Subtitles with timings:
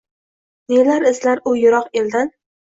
[0.73, 2.35] Nelar izlar u yiroq eldan